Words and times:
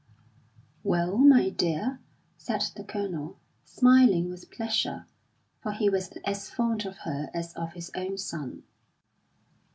"Well, 0.81 1.15
my 1.19 1.49
dear?" 1.49 1.99
said 2.35 2.63
the 2.75 2.83
Colonel, 2.83 3.37
smiling 3.63 4.31
with 4.31 4.49
pleasure, 4.49 5.05
for 5.61 5.73
he 5.73 5.91
was 5.91 6.09
as 6.25 6.49
fond 6.49 6.87
of 6.87 6.97
her 7.05 7.29
as 7.35 7.53
of 7.53 7.73
his 7.73 7.91
own 7.95 8.17
son. 8.17 8.63